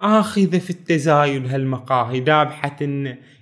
[0.00, 2.20] آخذة في التزايد هالمقاهي.
[2.20, 2.78] ذابحة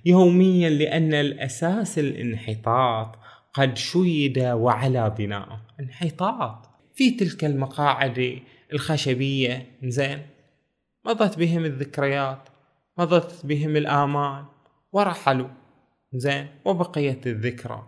[0.05, 3.19] يوميا لأن الأساس الانحطاط
[3.53, 5.61] قد شيد وعلى بناءه.
[5.79, 6.69] انحطاط.
[6.95, 8.39] في تلك المقاعد
[8.73, 10.21] الخشبية زين
[11.05, 12.49] مضت بهم الذكريات
[12.97, 14.45] مضت بهم الآمال
[14.91, 15.47] ورحلوا
[16.13, 17.83] زين وبقيت الذكرى.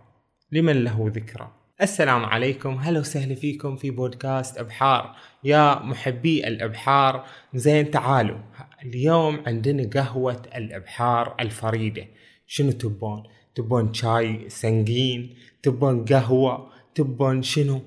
[0.52, 2.70] لمن له ذكرى؟ السلام عليكم.
[2.70, 5.16] هلا وسهلا فيكم في بودكاست أبحار.
[5.44, 8.38] يا محبي الأبحار زين تعالوا.
[8.86, 12.08] اليوم عندنا قهوة الأبحار الفريدة.
[12.48, 13.24] شنو تبون؟
[13.56, 17.82] تبون شاي سنجين؟ تبون قهوة؟ تبون شنو؟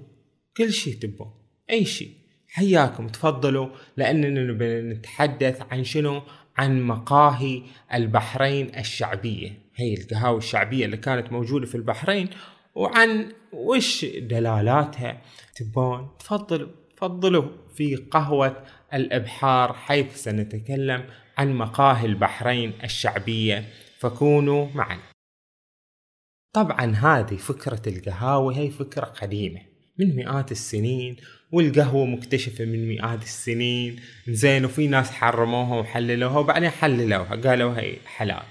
[0.56, 1.30] كل شي تبون.
[1.70, 2.08] أي شي.
[2.48, 3.06] حياكم.
[3.06, 6.22] تفضلوا لأننا نتحدث عن شنو؟
[6.56, 7.62] عن مقاهي
[7.94, 9.52] البحرين الشعبية.
[9.76, 12.28] هي القهاوي الشعبية اللي كانت موجودة في البحرين
[12.74, 15.22] وعن وش دلالاتها.
[15.54, 21.04] تبون تفضلوا تفضلوا في قهوة الإبحار حيث سنتكلم
[21.38, 23.68] عن مقاهي البحرين الشعبية.
[23.98, 25.02] فكونوا معنا.
[26.52, 29.60] طبعا هذه فكرة القهاوي هي فكرة قديمة.
[29.98, 31.16] من مئات السنين
[31.52, 34.00] والقهوة مكتشفة من مئات السنين.
[34.28, 38.42] زين وفي ناس حرموها وحللوها وبعدين حللوها قالوا هي حلال.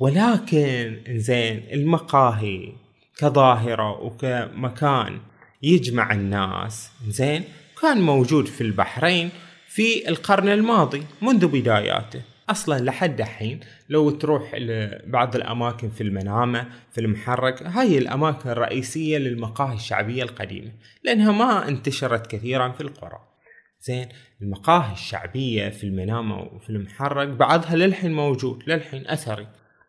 [0.00, 2.83] ولكن زين المقاهي
[3.18, 5.20] كظاهرة وكمكان
[5.62, 6.90] يجمع الناس.
[7.08, 7.44] زين؟
[7.82, 9.30] كان موجود في البحرين
[9.68, 12.22] في القرن الماضي منذ بداياته.
[12.50, 19.74] أصلا لحد الحين لو تروح لبعض الأماكن في المنامة في المحرق هاي الأماكن الرئيسية للمقاهي
[19.74, 20.72] الشعبية القديمة
[21.04, 23.18] لأنها ما انتشرت كثيرا في القرى.
[23.80, 24.08] زين؟
[24.42, 29.46] المقاهي الشعبية في المنامة وفي المحرق بعضها للحين موجود للحين أثري.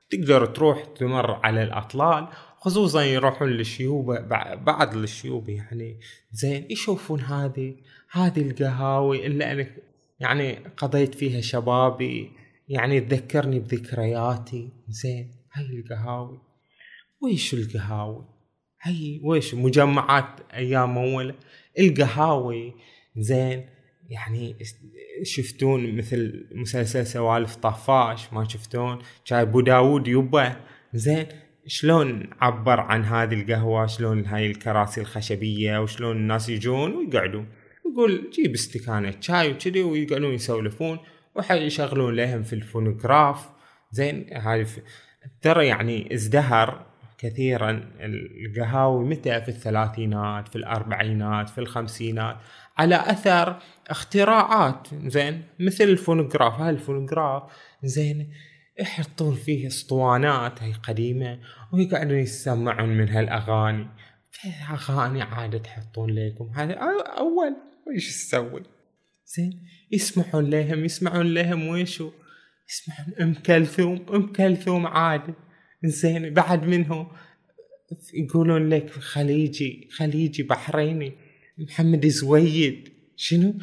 [0.09, 2.27] تقدر تروح تمر على الأطلال
[2.65, 4.19] خصوصا يروحون للشيوبة
[4.55, 5.99] بعض الشيوبة يعني
[6.31, 7.75] زين يشوفون هذه؟
[8.11, 9.67] هذه القهاوي اللي أنا
[10.19, 12.31] يعني قضيت فيها شبابي
[12.67, 14.69] يعني تذكرني بذكرياتي.
[14.87, 16.39] زين هاي القهاوي.
[17.21, 18.25] ويش القهاوي؟
[18.81, 21.35] هي ويش مجمعات أيام أول؟
[21.79, 22.73] القهاوي
[23.17, 23.65] زين
[24.09, 24.55] يعني
[25.23, 29.59] شفتون مثل مسلسل سوالف طفاش ما شفتون؟ شاي أبو
[30.07, 30.55] يبا.
[30.93, 31.27] زين
[31.67, 37.47] شلون عبر عن هذه القهوة؟ شلون هاي الكراسي الخشبية؟ وشلون الناس يجون ويقعدون؟
[37.91, 40.99] يقول جيب استكانة شاي وكذي ويقعدون يسولفون
[41.35, 43.49] ويشغلون لهم في الفونوغراف.
[43.91, 44.65] زين هاي
[45.41, 46.85] ترى يعني ازدهر
[47.17, 47.91] كثيرا
[48.45, 52.37] القهاوي متى؟ في الثلاثينات في الأربعينات في الخمسينات.
[52.77, 54.87] على أثر اختراعات.
[55.05, 56.59] زين مثل الفونوغراف.
[56.59, 57.43] هاي الفونوغراف
[57.83, 58.31] زين
[58.79, 61.39] يحطون فيه اسطوانات هاي قديمة
[61.73, 63.87] ويقعدون يسمعون من هالأغاني.
[64.69, 66.73] أغاني عادة تحطون لكم هذا
[67.17, 67.55] أول
[67.87, 68.63] وش تسوي
[69.25, 72.11] زين يسمعون لهم يسمعون لهم ويشو؟
[72.69, 75.33] يسمعون أم كلثوم أم كلثوم عادة.
[75.83, 77.11] زين بعد منه
[78.13, 81.13] يقولون لك خليجي خليجي بحريني.
[81.57, 83.53] محمد زويد شنو؟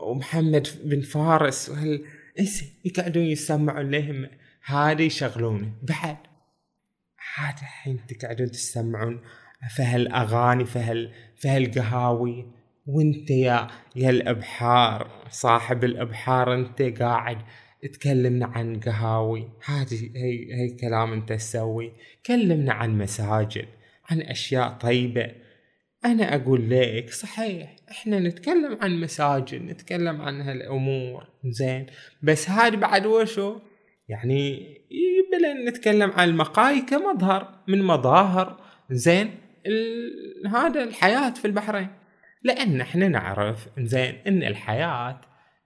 [0.00, 2.04] ومحمد بن فارس وهال
[2.84, 4.28] يقعدون يسمعون لهم.
[4.64, 6.16] هذا يشغلونه بعد.
[7.36, 9.20] هذا الحين تقعدون تسمعون
[9.76, 12.46] فهالاغاني فهال فهالقهاوي
[12.86, 17.38] وانت يا يا الإبحار صاحب الإبحار انت قاعد
[17.92, 19.48] تكلمنا عن قهاوي.
[19.64, 21.92] هذه هي هي كلام انت تسوي.
[22.26, 23.66] كلمنا عن مساجد
[24.10, 25.32] عن أشياء طيبة.
[26.04, 27.76] أنا أقول لك صحيح.
[27.90, 31.86] إحنا نتكلم عن مساجد نتكلم عن هالأمور زين.
[32.22, 33.58] بس هذا بعد وشو؟
[34.08, 34.50] يعني
[34.90, 38.60] يبي نتكلم عن المقاهي كمظهر من مظاهر
[38.90, 39.30] زين.
[40.46, 41.88] هذا الحياة في البحرين.
[42.42, 45.20] لأن إحنا نعرف زين إن الحياة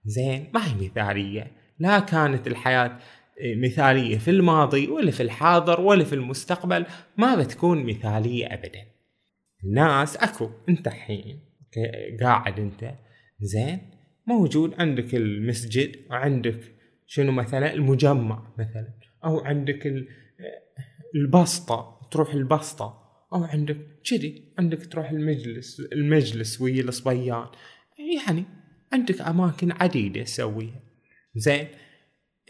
[0.05, 1.53] زين ما هي مثالية.
[1.79, 2.99] لا كانت الحياة
[3.57, 6.87] مثالية في الماضي ولا في الحاضر ولا في المستقبل.
[7.17, 8.98] ما بتكون مثالية ابدا.
[9.65, 11.41] الناس اكو انت الحين
[12.21, 12.95] قاعد انت
[13.41, 13.81] زين؟
[14.27, 16.61] موجود عندك المسجد وعندك
[17.07, 18.95] شنو مثلا؟ المجمع مثلا.
[19.25, 19.95] أو عندك
[21.15, 23.09] البسطة تروح البسطة.
[23.33, 23.77] أو عندك
[24.11, 27.47] كذي عندك تروح المجلس المجلس ويا الصبيان.
[28.27, 28.45] يعني
[28.93, 30.83] عندك أماكن عديدة تسويها.
[31.37, 31.69] زين؟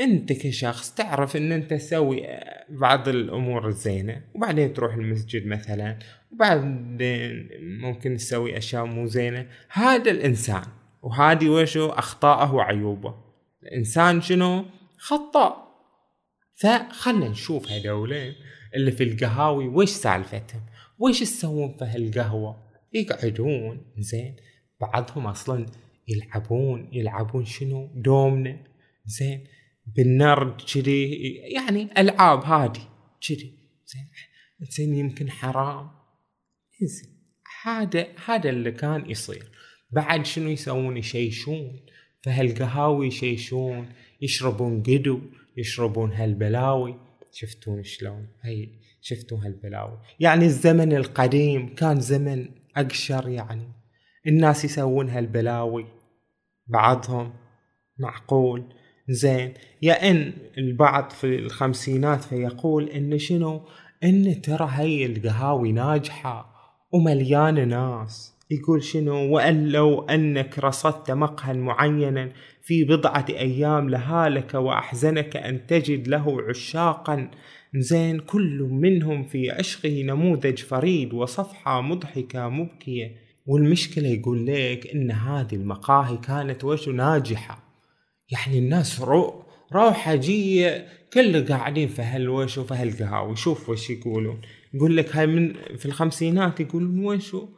[0.00, 2.26] انت كشخص تعرف ان انت تسوي
[2.68, 5.98] بعض الأمور الزينة وبعدين تروح المسجد مثلا
[6.32, 9.46] وبعدين ممكن تسوي أشياء مو زينة.
[9.68, 10.62] هذا الإنسان
[11.02, 13.14] وهذه وشو؟ اخطاءه وعيوبه.
[13.62, 14.64] الإنسان شنو؟
[14.98, 15.68] خطاء.
[16.54, 18.34] فخلنا نشوف هذولين
[18.74, 20.60] اللي في القهاوي وش سالفتهم؟
[20.98, 24.36] وش يسوون في هالقهوة؟ يقعدون زين.
[24.80, 25.66] بعضهم أصلا
[26.08, 28.58] يلعبون يلعبون شنو؟ دومنا
[29.06, 29.44] زين.
[29.96, 32.80] بالنرد كذي يعني ألعاب هادي
[33.28, 33.52] كذي.
[33.86, 34.08] زين.
[34.70, 35.90] زين يمكن حرام.
[36.82, 37.18] زين
[37.62, 39.50] هذا هذا اللي كان يصير.
[39.90, 41.80] بعد شنو يسوون؟ يشيشون.
[42.22, 43.88] فهالقهاوي يشيشون.
[44.20, 45.20] يشربون قدو
[45.56, 47.00] يشربون هالبلاوي.
[47.32, 48.68] شفتون شلون؟ هي
[49.00, 53.72] شفتوا هالبلاوي؟ يعني الزمن القديم كان زمن أقشر يعني.
[54.26, 55.86] الناس يسوون هالبلاوي.
[56.66, 57.34] بعضهم
[57.98, 58.77] معقول.
[59.08, 59.54] زين.
[59.82, 63.60] يا إن البعض في الخمسينات فيقول إن شنو؟
[64.04, 66.54] إن ترى هي القهاوي ناجحة
[66.92, 68.34] ومليانة ناس.
[68.50, 72.32] يقول شنو؟ وأن لو أنك رصدت مقهى معينا
[72.62, 77.30] في بضعة أيام لهالك وأحزنك أن تجد له عشاقا.
[77.74, 83.16] زين كل منهم في عشقه نموذج فريد وصفحة مضحكة مبكية.
[83.46, 87.67] والمشكلة يقول لك إن هذه المقاهي كانت وش ناجحة.
[88.30, 89.42] يعني الناس رو
[89.72, 94.40] روحة جية كل قاعدين في هالوش وفي هالقهاوي شوف وش يقولون.
[94.74, 97.48] يقول لك هاي من في الخمسينات يقولون وشو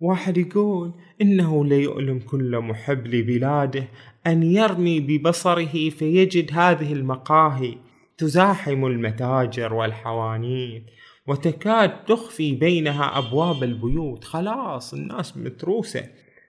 [0.00, 3.88] واحد يقول إنه ليؤلم كل محب لبلاده
[4.26, 7.74] أن يرمي ببصره فيجد هذه المقاهي
[8.18, 10.84] تزاحم المتاجر والحوانيت
[11.26, 14.24] وتكاد تخفي بينها أبواب البيوت.
[14.24, 16.04] خلاص الناس متروسة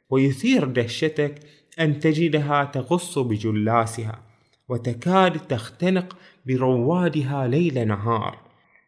[0.09, 1.39] ويثير دهشتك.
[1.79, 4.23] أن تجدها تغص بجلاسها
[4.69, 8.39] وتكاد تختنق بروادها ليل نهار.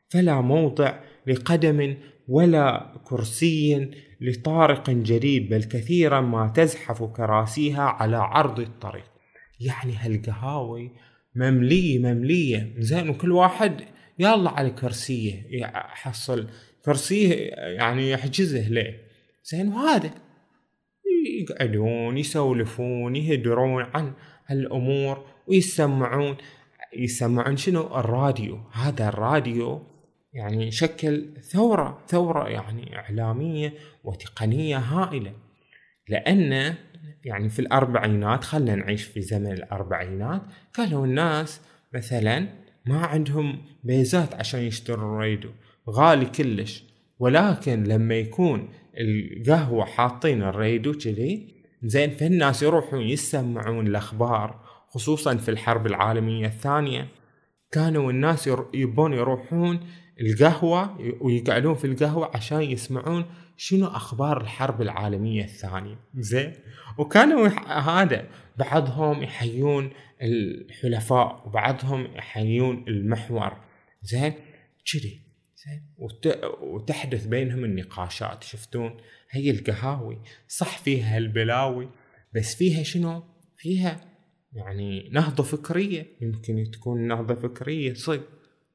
[0.09, 1.95] فلا موضع لقدم
[2.27, 3.91] ولا كرسي
[4.21, 9.06] لطارق جديد بل كثيرا ما تزحف كراسيها على عرض الطريق.
[9.59, 10.91] يعني هالقهاوي
[11.36, 13.81] مملية مملية زين وكل واحد
[14.19, 16.47] يلا على كرسيه يحصل
[16.86, 18.95] كرسيه يعني يحجزه له
[19.44, 20.12] زين وهذا
[21.42, 24.13] يقعدون يسولفون يهدرون عن
[24.48, 26.38] هالأمور ويسمعون.
[26.98, 28.60] يسمعون شنو؟ الراديو.
[28.71, 29.81] هذا الراديو
[30.33, 33.74] يعني شكل ثورة ثورة يعني إعلامية
[34.04, 35.33] وتقنية هائلة.
[36.10, 36.75] لأن
[37.25, 40.42] يعني في الأربعينات خلنا نعيش في زمن الأربعينات
[40.74, 41.62] كانوا الناس
[41.94, 42.48] مثلا
[42.86, 45.51] ما عندهم بيزات عشان يشتروا الراديو
[45.89, 46.83] غالي كلش.
[47.19, 48.69] ولكن لما يكون
[49.00, 51.56] القهوة حاطين الراديو كذي.
[51.84, 57.07] زين فالناس يروحون يسمعون الأخبار خصوصا في الحرب العالمية الثانية.
[57.72, 59.80] كانوا الناس يبون يروحون
[60.22, 63.25] القهوة ويقعدون في القهوة عشان يسمعون
[63.57, 66.00] شنو أخبار الحرب العالمية الثانية.
[66.16, 66.54] زين.
[66.98, 69.90] وكانوا هذا بعضهم يحيون
[70.22, 73.57] الحلفاء وبعضهم يحيون المحور.
[74.01, 74.34] زين.
[74.94, 75.29] كذي.
[75.98, 76.40] وت...
[76.62, 78.98] وتحدث بينهم النقاشات شفتون؟
[79.32, 81.90] هي القهاوي صح فيها البلاوي
[82.36, 83.24] بس فيها شنو؟
[83.58, 84.02] فيها
[84.54, 86.06] يعني نهضة فكرية.
[86.22, 88.28] يمكن تكون نهضة فكرية صدق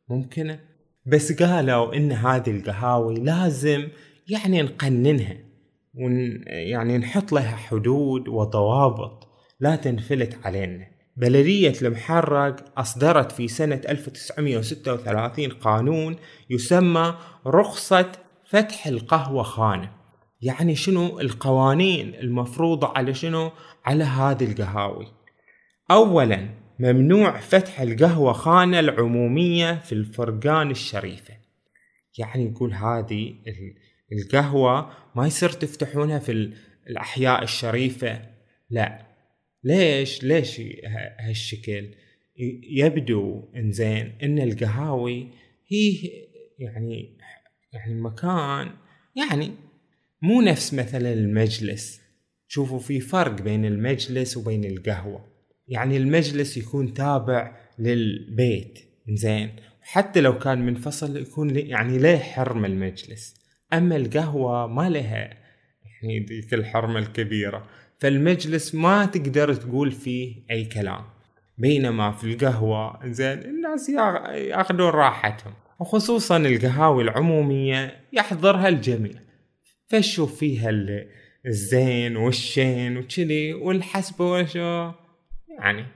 [0.09, 0.61] ممكنة.
[1.07, 3.89] بس قالوا إن هذه القهاوي لازم
[4.29, 5.37] يعني نقننها
[5.95, 9.29] ون يعني نحط لها حدود وضوابط
[9.61, 10.94] لا تنفلت علينا.
[11.17, 16.17] بلدية المحرق أصدرت في سنة 1936 قانون
[16.51, 17.15] يسمى
[17.47, 18.13] رخصة
[18.47, 19.93] فتح القهوة خانة.
[20.41, 23.51] يعني شنو؟ القوانين المفروضة على شنو؟
[23.85, 25.07] على هذه القهاوي.
[25.91, 31.35] أولا ممنوع فتح القهوة خانة العمومية في الفرقان الشريفة.
[32.19, 33.35] يعني يقول هذه
[34.13, 36.53] القهوة ما يصير تفتحونها في
[36.87, 38.21] الأحياء الشريفة
[38.71, 39.14] لا.
[39.65, 40.61] ليش ليش
[41.21, 41.89] هالشكل؟
[42.71, 45.29] يبدو إنزين إن القهاوي
[45.69, 46.11] هي
[46.59, 47.19] يعني
[47.73, 48.71] يعني مكان
[49.17, 49.51] يعني
[50.23, 52.01] مو نفس مثلا المجلس.
[52.49, 55.25] شوفوا في فرق بين المجلس وبين القهوة.
[55.69, 58.79] يعني المجلس يكون تابع للبيت
[59.09, 63.35] زين حتى لو كان منفصل يكون يعني ليه حرم المجلس؟
[63.73, 65.45] أما القهوة ما لها
[65.85, 67.69] يعني ذيك الحرمة الكبيرة.
[67.99, 71.05] فالمجلس ما تقدر تقول فيه أي كلام.
[71.59, 75.53] بينما في القهوة زين الناس يأخذون راحتهم.
[75.81, 79.13] وخصوصا القهاوي العمومية يحضرها الجميع.
[79.89, 80.71] فشوف فيها
[81.47, 84.91] الزين والشين وكذي والحسبة وشو؟
[85.59, 85.87] يعني.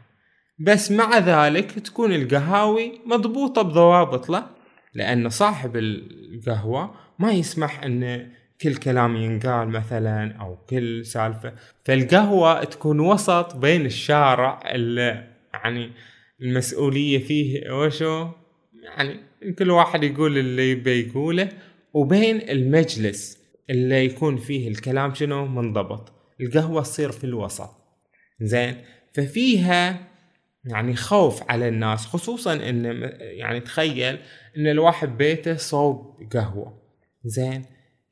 [0.59, 4.47] بس مع ذلك تكون القهاوي مضبوطة بضوابط له
[4.95, 11.53] لأن صاحب القهوة ما يسمح أن كل كلام ينقال مثلا أو كل سالفة
[11.85, 15.91] فالقهوة تكون وسط بين الشارع اللي يعني
[16.43, 18.29] المسؤولية فيه وشو
[18.83, 19.21] يعني
[19.59, 21.49] كل واحد يقول اللي يبي يقوله
[21.95, 23.39] وبين المجلس
[23.71, 26.13] اللي يكون فيه الكلام شنو منضبط.
[26.41, 27.71] القهوة تصير في الوسط.
[28.41, 28.77] زين
[29.15, 30.09] ففيها
[30.65, 34.19] يعني خوف على الناس خصوصا إن يعني تخيل
[34.57, 36.83] إن الواحد بيته صوب قهوة.
[37.25, 37.65] زين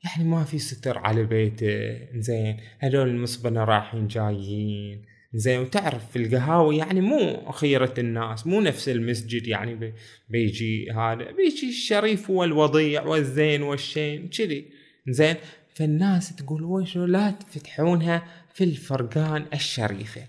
[0.07, 2.57] يعني ما في ستر على بيته زين.
[2.79, 5.59] هذول المصبنة رايحين جايين زين.
[5.59, 9.93] وتعرف في القهاوي يعني مو خيرة الناس مو نفس المسجد يعني
[10.29, 14.65] بيجي هذا بيجي الشريف والوضيع والزين والشين كذي
[15.09, 15.35] زين.
[15.75, 18.23] فالناس تقول وش لا تفتحونها
[18.53, 20.21] في الفرقان الشريفة.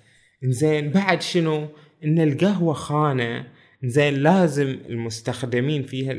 [0.43, 0.91] زين.
[0.91, 1.69] بعد شنو؟
[2.05, 6.13] إن القهوة خانة زين لازم المستخدمين فيها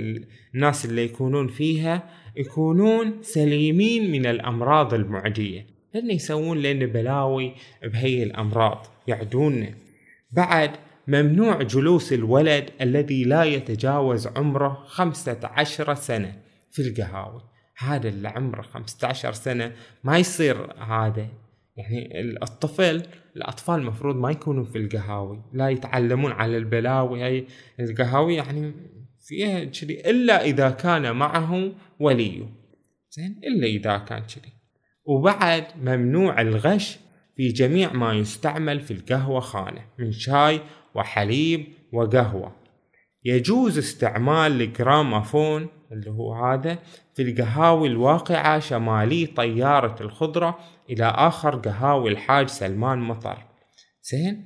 [0.53, 5.65] الناس اللي يكونون فيها يكونون سليمين من الأمراض المعدية.
[5.93, 9.73] لأن يسوون لنا بلاوي بهي الأمراض يعدوننا.
[10.31, 10.71] بعد
[11.07, 16.35] ممنوع جلوس الولد الذي لا يتجاوز عمره خمسة عشر سنة
[16.71, 17.41] في القهاوي.
[17.77, 19.71] هذا اللي عمره خمسة عشر سنة
[20.03, 21.27] ما يصير هذا.
[21.77, 23.03] يعني الطفل
[23.39, 27.45] الأطفال المفروض ما يكونوا في القهاوي لا يتعلمون على البلاوي هاي
[27.79, 28.73] القهاوي يعني
[29.19, 32.43] فيها كذي إلا إذا كان معه وليه.
[33.11, 34.53] زين إلا إذا كان كذي.
[35.05, 36.99] وبعد ممنوع الغش
[37.35, 40.61] في جميع ما يستعمل في القهوة خانة من شاي
[40.95, 42.55] وحليب وقهوة.
[43.25, 46.77] يجوز استعمال الجرامافون اللي هو هذا
[47.15, 53.37] في القهاوي الواقعة شمالي طيارة الخضرة إلى آخر قهاوي الحاج سلمان مطر.
[54.03, 54.45] زين؟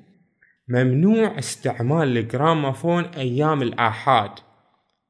[0.67, 4.31] ممنوع استعمال الجرامافون أيام الآحاد.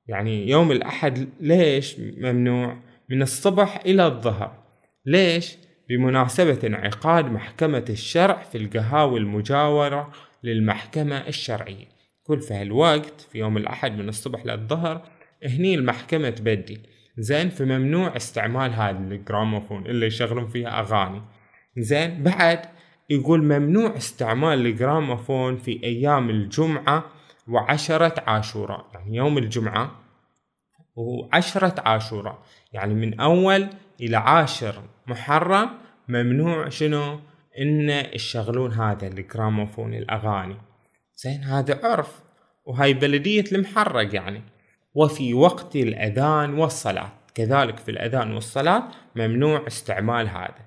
[0.07, 2.77] يعني يوم الأحد ليش ممنوع؟
[3.09, 4.63] من الصبح إلى الظهر.
[5.05, 5.57] ليش؟
[5.89, 10.11] بمناسبة انعقاد محكمة الشرع في القهاوي المجاورة
[10.43, 11.85] للمحكمة الشرعية.
[12.23, 15.01] كل في هالوقت في يوم الأحد من الصبح للظهر
[15.45, 16.81] هني المحكمة تبدي
[17.17, 21.21] زين فممنوع استعمال هذا الجراموفون اللي يشغلون فيها أغاني.
[21.77, 22.59] زين بعد
[23.09, 27.05] يقول ممنوع استعمال الجراموفون في أيام الجمعة
[27.47, 28.85] وعشرة عاشوراء.
[28.93, 29.91] يعني يوم الجمعة
[30.95, 32.43] وعشرة عاشوراء.
[32.73, 33.67] يعني من أول
[34.01, 35.69] إلى عاشر محرم
[36.07, 37.19] ممنوع شنو؟
[37.59, 40.57] إن يشغلون هذا الجراموفون الأغاني.
[41.15, 42.23] زين هذا عرف.
[42.65, 44.52] وهاي بلدية المحرق يعني.
[44.93, 47.11] وفي وقت الأذان والصلاة.
[47.35, 50.65] كذلك في الأذان والصلاة ممنوع استعمال هذا.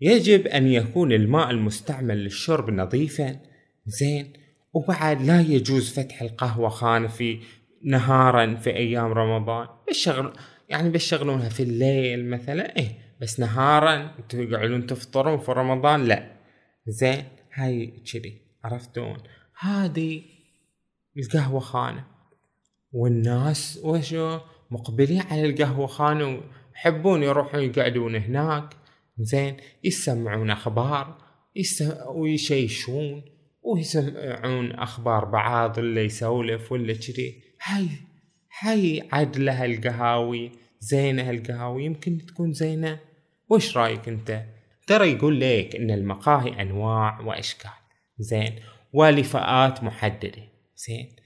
[0.00, 3.40] يجب أن يكون الماء المستعمل للشرب نظيفا.
[3.86, 4.32] زين.
[4.74, 7.40] وبعد لا يجوز فتح القهوة خانة في
[7.84, 9.66] نهارا في أيام رمضان.
[9.86, 10.32] بالشغل
[10.68, 12.76] يعني بيشغلونها في الليل مثلا.
[12.76, 13.04] إيه.
[13.20, 16.32] بس نهارا تقعدون تفطرون في رمضان؟ لا.
[16.86, 17.24] زين.
[17.54, 18.40] هاي كذي.
[18.64, 19.16] عرفتون؟
[19.58, 20.22] هذه
[21.18, 22.13] القهوة خانة.
[22.94, 24.38] والناس وشو
[24.70, 26.40] مقبلين على القهوة خانة
[26.72, 28.76] ويحبون يروحون يقعدون هناك.
[29.18, 31.18] زين يسمعون أخبار
[32.08, 33.22] ويشيشون
[33.62, 37.42] ويسمعون أخبار بعض اللي يسولف ولا كذي.
[37.62, 37.88] هاي
[38.60, 43.00] هاي عدلة القهاوي زينة القهاوي يمكن تكون زينة.
[43.50, 44.44] وش رأيك أنت؟
[44.86, 47.70] ترى يقول لك إن المقاهي أنواع وأشكال.
[48.18, 48.54] زين
[48.92, 50.42] ولفئات محددة.
[50.76, 51.16] زين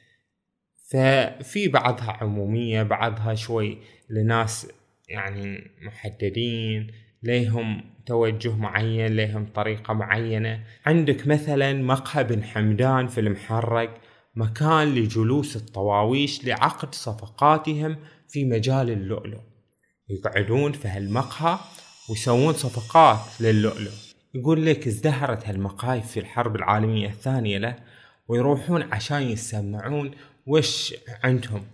[0.90, 3.78] ففي بعضها عمومية بعضها شوي
[4.10, 4.68] لناس
[5.08, 6.90] يعني محددين
[7.22, 10.64] ليهم توجه معين ليهم طريقة معينة.
[10.86, 14.00] عندك مثلا مقهى بن حمدان في المحرق
[14.34, 17.96] مكان لجلوس الطواويش لعقد صفقاتهم
[18.28, 19.40] في مجال اللؤلؤ.
[20.08, 21.58] يقعدون في هالمقهى
[22.10, 23.92] ويسوون صفقات للؤلؤ.
[24.34, 27.76] يقول لك ازدهرت هالمقاهي في الحرب العالمية الثانية له
[28.28, 30.10] ويروحون عشان يسمعون
[30.48, 31.64] وش عندهم؟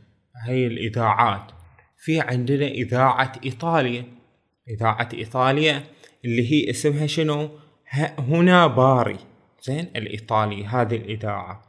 [0.46, 1.52] هي الإذاعات.
[1.98, 4.04] في عندنا إذاعة إيطاليا.
[4.68, 5.84] إذاعة إيطاليا
[6.24, 7.50] اللي هي اسمها شنو؟
[8.18, 9.18] هنا باري.
[9.62, 11.62] زين؟ الإيطالي هذه الإذاعة.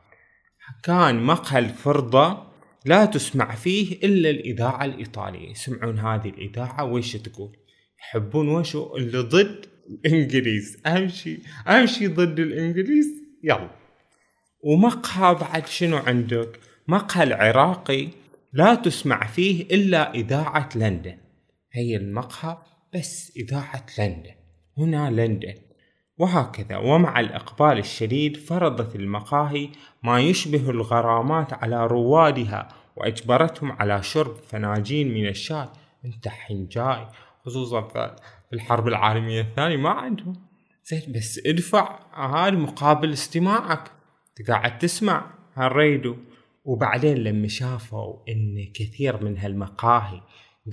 [0.83, 2.43] كان مقهى الفرضة
[2.85, 5.49] لا تسمع فيه إلا الإذاعة الإيطالية.
[5.49, 7.57] يسمعون هذه الإذاعة ويش تقول؟
[7.99, 10.81] يحبون وشو؟ اللي ضد الإنجليز.
[10.85, 13.07] أهم شي أهم شي ضد الإنجليز.
[13.43, 13.69] يلا.
[14.63, 18.07] ومقهى بعد شنو عندك؟ مقهى العراقي
[18.53, 21.17] لا تسمع فيه إلا إذاعة لندن.
[21.71, 22.57] هي المقهى
[22.93, 24.31] بس إذاعة لندن.
[24.77, 25.55] هنا لندن.
[26.17, 29.69] وهكذا ومع الإقبال الشديد فرضت المقاهي
[30.03, 35.67] ما يشبه الغرامات على روادها وأجبرتهم على شرب فناجين من الشاي.
[36.05, 37.07] أنت حين جاي
[37.45, 38.15] خصوصا في
[38.53, 40.35] الحرب العالمية الثانية ما عندهم.
[40.85, 43.91] زين بس ادفع هذا مقابل استماعك.
[44.29, 45.25] أنت قاعد تسمع
[45.55, 46.15] هالريدو.
[46.65, 50.21] وبعدين لما شافوا إن كثير من هالمقاهي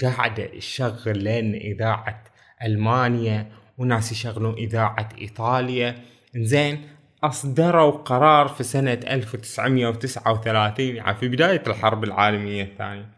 [0.03, 2.25] قاعدة تشغل لنا إذاعة
[2.65, 5.97] ألمانيا وناس يشغلون إذاعة إيطاليا
[6.37, 6.81] زين
[7.25, 13.09] أصدروا قرار في سنة 1939 يعني في بداية الحرب العالمية الثانية.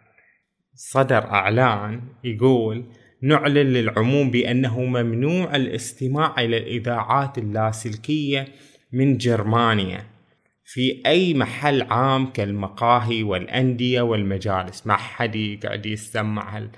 [0.75, 2.85] صدر إعلان يقول
[3.23, 8.49] نعلن للعموم بأنه ممنوع الاستماع إلى الإذاعات اللاسلكية
[8.93, 10.14] من جرمانيا.
[10.65, 14.87] في أي محل عام كالمقاهي والأندية والمجالس.
[14.87, 16.71] ما حد يقعد يسمع هال...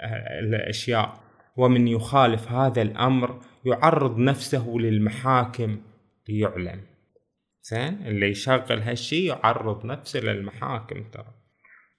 [0.00, 1.24] هالأشياء.
[1.56, 5.80] ومن يخالف هذا الأمر يعرض نفسه للمحاكم
[6.28, 6.80] ليعلم
[7.62, 11.34] زين؟ اللي يشغل هالشي يعرض نفسه للمحاكم ترى.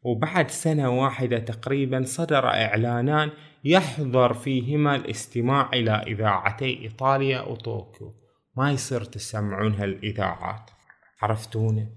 [0.02, 3.32] وبعد سنة واحدة تقريبا صدر إعلانان
[3.64, 8.25] يحظر فيهما الاستماع إلى إذاعتي إيطاليا وطوكيو.
[8.58, 10.72] ما يصير تسمعون هالإذاعات
[11.22, 11.88] عرفتونه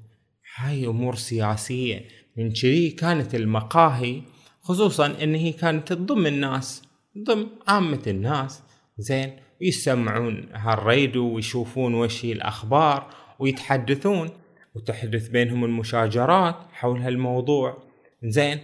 [0.57, 2.05] هاي أمور سياسية.
[2.37, 4.23] من شذي كانت المقاهي
[4.61, 6.83] خصوصا إن هي كانت تضم الناس
[7.19, 8.63] ضم عامة الناس.
[8.99, 14.31] زين ويسمعون هالراديو ويشوفون وش هي الأخبار ويتحدثون
[14.75, 17.83] وتحدث بينهم المشاجرات حول هالموضوع.
[18.25, 18.59] زين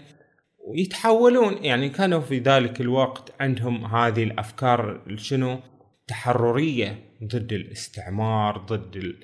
[0.67, 1.65] ويتحولون.
[1.65, 5.61] يعني كانوا في ذلك الوقت عندهم هذه الأفكار شنو؟
[6.07, 9.17] تحرريه ضد الاستعمار ضد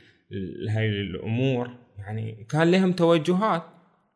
[0.68, 1.70] هاي الأمور.
[1.98, 3.62] يعني كان لهم توجهات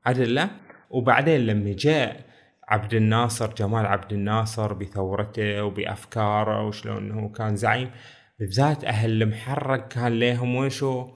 [0.07, 0.51] عدل لا
[0.91, 2.25] وبعدين لما جاء
[2.69, 7.91] عبد الناصر جمال عبد الناصر بثورته وبأفكاره وشلون انه كان زعيم
[8.39, 11.09] بالذات أهل المحرق كان لهم وشو؟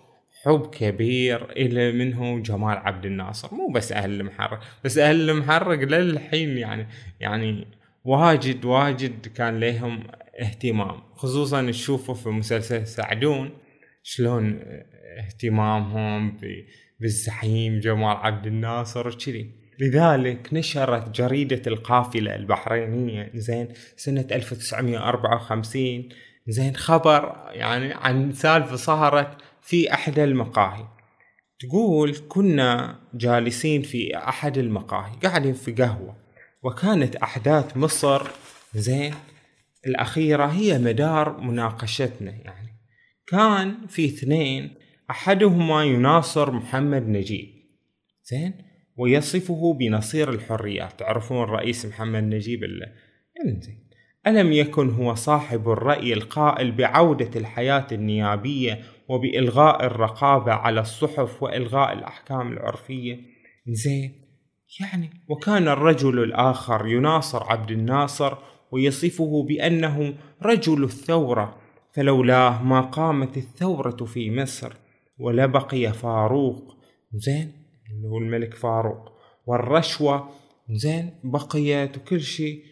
[0.44, 3.54] حب كبير إلى منه جمال عبد الناصر.
[3.54, 6.86] مو بس أهل المحرق بس أهل المحرق للحين يعني
[7.20, 7.66] يعني
[8.04, 10.02] واجد واجد كان لهم
[10.40, 13.50] اهتمام خصوصا تشوفوا في مسلسل سعدون
[14.02, 14.60] شلون
[15.18, 16.36] اهتمامهم
[17.00, 19.50] بالزعيم جمال عبد الناصر وكذي.
[19.80, 26.08] لذلك نشرت جريدة القافلة البحرينية زين سنة 1954
[26.46, 30.84] زين خبر يعني عن سالفة صارت في أحد المقاهي.
[31.60, 36.16] تقول كنا جالسين في أحد المقاهي قاعدين في قهوة
[36.62, 38.22] وكانت أحداث مصر
[38.74, 39.14] زين
[39.88, 42.68] الأخيرة هي مدار مناقشتنا يعني.
[43.26, 44.74] كان في اثنين
[45.10, 47.48] أحدهما يناصر محمد نجيب.
[48.24, 48.54] زين؟
[48.96, 50.98] ويصفه بنصير الحريات.
[50.98, 52.86] تعرفون الرئيس محمد نجيب الله
[53.46, 53.88] زين.
[54.26, 62.52] ألم يكن هو صاحب الرأي القائل بعودة الحياة النيابية وبإلغاء الرقابة على الصحف وإلغاء الأحكام
[62.52, 63.20] العرفية؟
[63.68, 64.12] زين؟
[64.80, 68.38] يعني وكان الرجل الآخر يناصر عبد الناصر
[68.72, 71.56] ويصفه بأنه رجل الثورة
[71.92, 74.72] فلولاه ما قامت الثورة في مصر
[75.18, 76.76] ولبقي فاروق.
[77.14, 77.52] زين؟
[77.90, 79.12] اللي هو الملك فاروق.
[79.46, 80.30] والرشوة؟
[80.70, 82.62] زين؟ بقيت وكل شيء.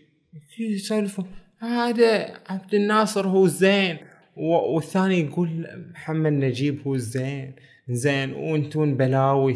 [0.56, 1.24] في يسولفوا
[1.60, 3.98] هذا عبد الناصر هو الزين
[4.36, 7.52] والثاني يقول محمد نجيب هو الزين
[7.88, 9.54] زين وأنتون بلاوي.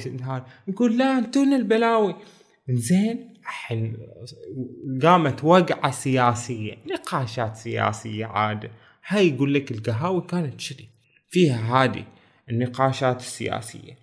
[0.68, 2.14] يقول لا أنتون البلاوي.
[2.70, 3.96] زين؟ الحين
[5.02, 8.70] قامت وقعة سياسية نقاشات سياسية عادة
[9.06, 10.88] هاي يقول لك القهاوي كانت شري
[11.30, 12.04] فيها هذه
[12.50, 13.96] النقاشات السياسية.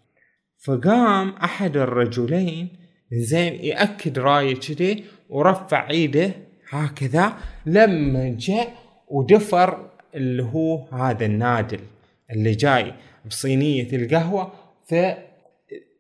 [0.66, 2.70] فقام أحد الرجلين
[3.12, 6.32] زين يأكد رأيه كذي ورفع إيده
[6.70, 7.34] هكذا.
[7.66, 8.76] لما جاء
[9.08, 11.80] ودفر اللي هو هذا النادل
[12.32, 12.94] اللي جاي
[13.26, 14.52] بصينية القهوة
[14.88, 14.96] ف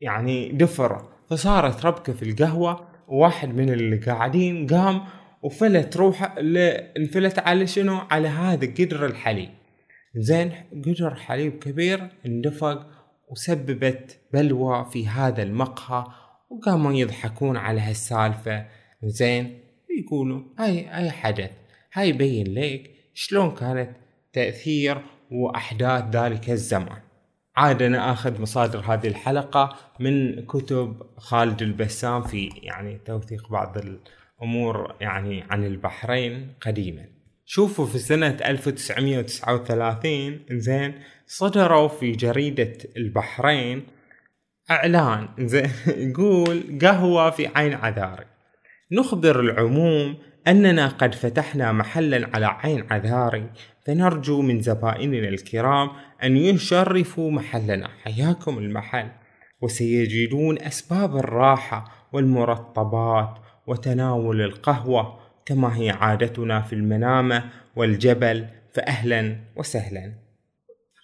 [0.01, 2.96] يعني دفر فصارت ربكة في القهوة.
[3.07, 5.01] وواحد من اللي قاعدين قام
[5.43, 6.35] وفلت روحه
[6.97, 9.49] انفلت على شنو؟ على هذا قدر الحليب.
[10.15, 10.51] زين
[10.85, 12.87] قدر حليب كبير اندفق
[13.31, 16.05] وسببت بلوى في هذا المقهى
[16.49, 18.65] وقاموا يضحكون على هالسالفة.
[19.03, 19.59] زين
[19.99, 21.51] يقولوا هاي هاي حدث.
[21.93, 23.89] هاي يبين لك شلون كانت
[24.33, 27.06] تأثير وأحداث ذلك الزمان.
[27.57, 34.95] عاد أنا أخذ مصادر هذه الحلقة من كتب خالد البسام في يعني توثيق بعض الأمور
[35.01, 37.05] يعني عن البحرين قديما.
[37.45, 40.93] شوفوا في سنة 1939 زين
[41.27, 43.83] صدروا في جريدة البحرين
[44.71, 45.71] إعلان زين
[46.09, 48.25] يقول قهوة في عين عذاري.
[48.91, 53.49] نخبر العموم أننا قد فتحنا محلا على عين عذاري
[53.85, 55.89] فنرجو من زبائننا الكرام
[56.23, 59.09] أن يشرفوا محلنا حياكم المحل.
[59.61, 68.47] وسيجدون أسباب الراحة والمرطبات وتناول القهوة كما هي عادتنا في المنامة والجبل.
[68.73, 70.13] فأهلا وسهلا.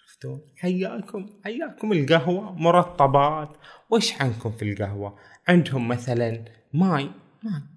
[0.02, 2.52] عرفتوا؟ حياكم حياكم القهوة.
[2.52, 3.56] مرطبات.
[3.90, 7.10] وش عندكم في القهوة؟ عندهم مثلا ماي.
[7.42, 7.73] ماي.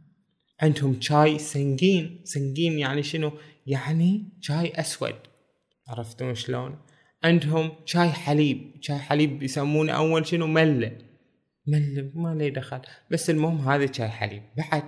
[0.62, 2.22] عندهم شاي سنجين.
[2.24, 3.32] سنجين يعني شنو؟
[3.68, 5.16] يعني شاي أسود.
[5.88, 6.78] عرفتون شلون؟
[7.24, 8.72] عندهم شاي حليب.
[8.82, 10.98] شاي حليب يسمونه أول شنو؟ مله
[11.68, 12.82] مله ما لي دخل.
[13.12, 14.44] بس المهم هذا شاي حليب.
[14.58, 14.84] بعد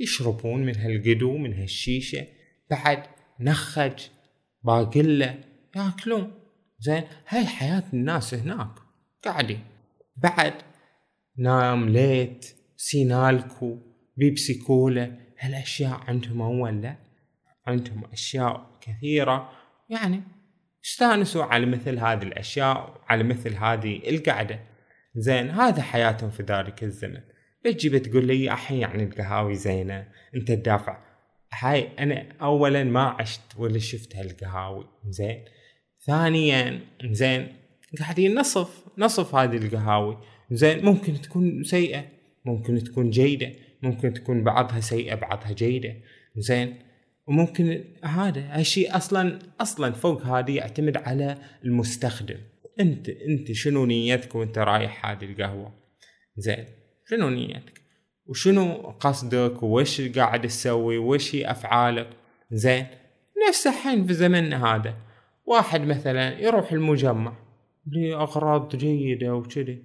[0.00, 2.26] يشربون من هالقدو من هالشيشة.
[2.70, 3.02] بعد
[3.40, 4.02] نخج
[4.64, 5.40] باقلة
[5.76, 6.32] ياكلون.
[6.80, 8.70] زين؟ هاي حياة الناس هناك.
[9.24, 9.60] قاعدين
[10.16, 10.54] بعد
[11.38, 13.87] نام ليت سينالكو.
[14.18, 16.96] بيبسي كولا هالاشياء عندهم اول لا؟
[17.66, 19.50] عندهم أشياء كثيرة.
[19.88, 20.22] يعني
[20.84, 24.60] استانسوا على مثل هذه الأشياء على مثل هذه القعدة
[25.14, 27.20] زين هذا حياتهم في ذلك الزمن.
[27.64, 30.98] بتجي بتقول لي الحين يعني القهاوي زينة أنت تدافع.
[31.52, 34.86] هاي أنا اولا ما عشت ولا شفت هالقهاوي.
[35.08, 35.44] زين.
[36.06, 37.56] ثانيا زين
[37.98, 40.18] قاعدين نصف نصف هذه القهاوي.
[40.50, 42.04] زين ممكن تكون سيئة
[42.44, 43.67] ممكن تكون جيدة.
[43.82, 45.94] ممكن تكون بعضها سيئة بعضها جيدة.
[46.36, 46.78] زين؟
[47.26, 52.38] وممكن هذا هالشيء أصلا أصلا فوق هذه يعتمد على المستخدم.
[52.80, 55.74] أنت أنت شنو نيتك وأنت رايح هذه القهوة؟
[56.36, 56.64] زين؟
[57.10, 57.80] شنو نيتك؟
[58.26, 62.08] وشنو قصدك؟ وش قاعد تسوي؟ وش هي أفعالك؟
[62.52, 62.86] زين؟
[63.48, 64.96] نفس الحين في زمننا هذا.
[65.46, 67.36] واحد مثلا يروح المجمع
[67.86, 69.82] لأغراض جيدة وكذي.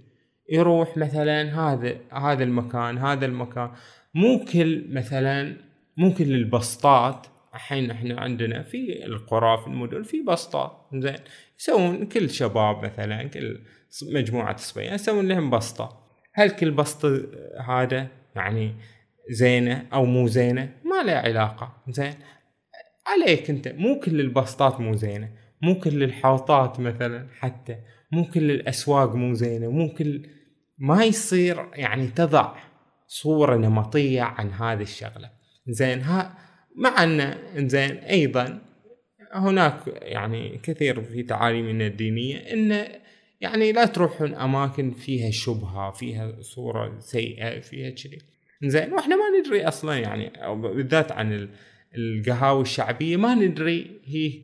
[0.49, 3.71] يروح مثلا هذا هذا المكان هذا المكان.
[4.13, 5.57] مو كل مثلا
[5.97, 11.15] مو كل البسطات الحين إحنا عندنا في القرى في المدن في بسطات زين.
[11.59, 13.59] يسوون كل شباب مثلا كل
[14.11, 16.03] مجموعة صبيان يسوون لهم بسطة.
[16.33, 17.23] هل كل بسطة
[17.67, 18.75] هذا يعني
[19.29, 21.77] زينة أو مو زينة؟ ما له علاقة.
[21.89, 22.13] زين.
[23.07, 23.67] عليك أنت.
[23.67, 25.29] مو كل البسطات مو زينة.
[25.61, 27.77] مو كل الحوطات مثلا حتى.
[28.13, 30.27] مو كل الاسواق مو زينة مو كل
[30.77, 32.55] ما يصير يعني تضع
[33.07, 35.29] صورة نمطية عن هذه الشغلة.
[35.67, 36.37] زين ها
[36.75, 37.37] مع أن
[37.69, 38.61] زين أيضا
[39.33, 42.87] هناك يعني كثير في تعاليمنا الدينية إن
[43.41, 48.17] يعني لا تروحون أماكن فيها شبهة فيها صورة سيئة فيها كذي.
[48.63, 51.49] زين وإحنا ما ندري أصلا يعني بالذات عن
[51.97, 54.41] القهاوي الشعبية ما ندري هي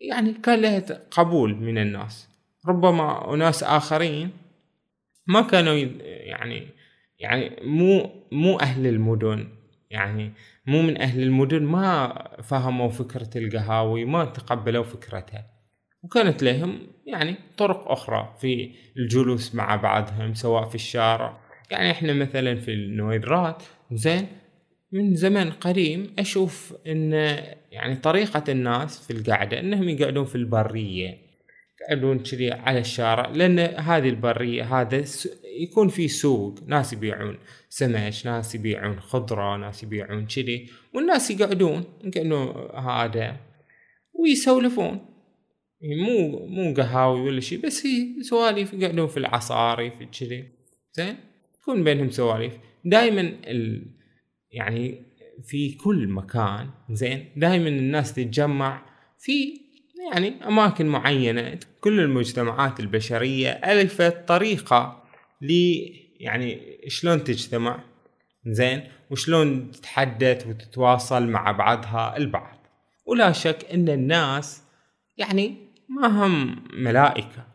[0.00, 2.33] يعني كان لها قبول من الناس.
[2.66, 4.30] ربما أناس آخرين
[5.26, 5.74] ما كانوا
[6.04, 6.66] يعني
[7.18, 9.48] يعني مو مو أهل المدن.
[9.90, 10.32] يعني
[10.66, 15.46] مو من أهل المدن ما فهموا فكرة القهاوي ما تقبلوا فكرتها
[16.02, 21.40] وكانت لهم يعني طرق أخرى في الجلوس مع بعضهم سواء في الشارع.
[21.70, 24.26] يعني إحنا مثلا في النويدرات زين
[24.92, 27.12] من زمن قديم أشوف إن
[27.72, 31.23] يعني طريقة الناس في القعدة إنهم يقعدون في البرية.
[31.84, 35.04] يقعدون كذي على الشارع لأن هذه البرية هذا
[35.60, 42.48] يكون في سوق ناس يبيعون سمك ناس يبيعون خضرة ناس يبيعون كذي والناس يقعدون يقعدون
[42.74, 43.36] هذا
[44.12, 45.00] ويسولفون.
[45.82, 50.48] مو مو قهاوي ولا شيء بس هي سواليف يقعدون في العصاري في كذي.
[50.92, 51.16] زين؟
[51.60, 52.58] يكون بينهم سواليف.
[52.84, 53.86] دائما ال
[54.50, 55.02] يعني
[55.42, 58.86] في كل مكان زين؟ دائما الناس تتجمع
[59.18, 59.63] في
[60.12, 65.02] يعني أماكن معينة كل المجتمعات البشرية ألفت طريقة
[65.40, 65.52] ل
[66.20, 67.84] يعني شلون تجتمع؟
[68.46, 72.56] زين؟ وشلون تتحدث وتتواصل مع بعضها البعض.
[73.06, 74.62] ولا شك إن الناس
[75.16, 75.56] يعني
[75.88, 77.46] ما هم ملائكة.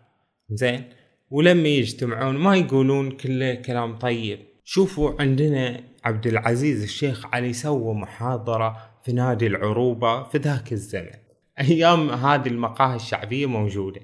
[0.49, 0.83] زين؟
[1.31, 4.39] ولما يجتمعون ما يقولون كله كلام طيب.
[4.63, 11.28] شوفوا عندنا عبد العزيز الشيخ علي سوى محاضرة في نادي العروبة في ذاك الزمن.
[11.60, 14.02] أيام هذه المقاهي الشعبية موجودة.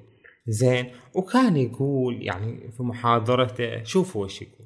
[0.48, 0.86] زين.
[1.14, 4.66] وكان يقول يعني في محاضرته شوفوا وش يقول.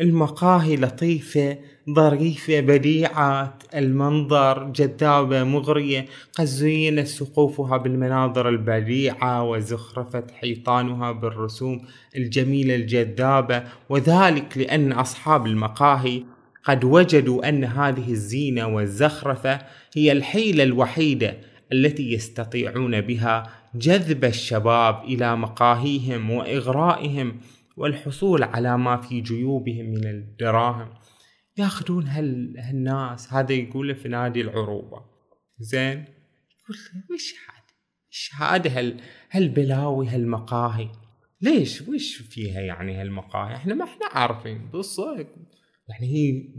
[0.00, 1.58] المقاهي لطيفة
[1.90, 6.06] ظريفة بديعة المنظر جذابة مغرية.
[6.34, 11.80] قد زينت سقوفها بالمناظر البديعة وزخرفت حيطانها بالرسوم
[12.16, 13.62] الجميلة الجذابة.
[13.88, 16.22] وذلك لأن أصحاب المقاهي
[16.64, 19.58] قد وجدوا أن هذه الزينة والزخرفة
[19.94, 21.36] هي الحيلة الوحيدة
[21.72, 27.40] التي يستطيعون بها جذب الشباب إلى مقاهيهم وإغرائهم
[27.76, 30.94] والحصول على ما في جيوبهم من الدراهم.
[31.58, 35.04] ياخذون هال هالناس هذا يقوله في نادي العروبة.
[35.58, 36.76] زين؟ يقول
[37.14, 37.64] وش هذا؟
[38.10, 39.00] وش هذا هال
[39.30, 40.88] هالبلاوي هالمقاهي؟
[41.40, 44.70] ليش؟ وش فيها يعني هالمقاهي؟ إحنا ما إحنا عارفين.
[44.70, 45.28] بالصدق؟
[45.88, 46.54] يعني هي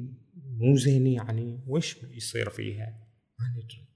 [0.59, 2.87] مو زين يعني وش يصير فيها؟
[3.39, 3.86] ما ندري.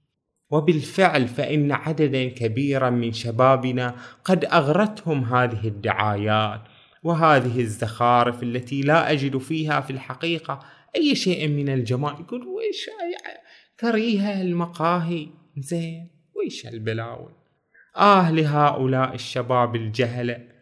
[0.52, 6.60] وبالفعل فإن عددا كبيرا من شبابنا قد أغرتهم هذه الدعايات
[7.02, 10.60] وهذه الزخارف التي لا أجد فيها في الحقيقة
[10.96, 12.90] أي شيء من الجمال يقول ويش
[13.80, 17.34] كريهة المقاهي؟ زين ويش هالبلاوي
[17.96, 20.52] آه لهؤلاء الشباب الجهلة